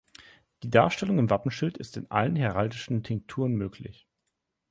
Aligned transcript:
Die 0.63 0.71
Darstellung 0.71 1.19
im 1.19 1.29
Wappenschild 1.29 1.77
ist 1.77 1.95
in 1.95 2.09
allen 2.09 2.35
heraldischen 2.35 3.03
Tinkturen 3.03 3.53
möglich. 3.53 4.07